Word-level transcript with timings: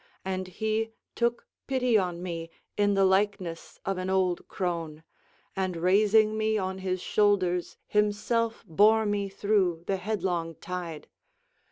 And 0.25 0.47
he 0.47 0.93
took 1.13 1.45
pity 1.67 1.95
on 1.95 2.23
me 2.23 2.49
in 2.75 2.95
the 2.95 3.05
likeness 3.05 3.77
of 3.85 3.99
an 3.99 4.09
old 4.09 4.47
crone, 4.47 5.03
and 5.55 5.77
raising 5.77 6.35
me 6.35 6.57
on 6.57 6.79
his 6.79 6.99
shoulders 7.03 7.77
himself 7.85 8.63
bore 8.65 9.05
me 9.05 9.29
through 9.29 9.83
the 9.85 9.97
headlong 9.97 10.55
tide. 10.55 11.07